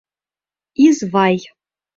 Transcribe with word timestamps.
Извай. 0.87 1.37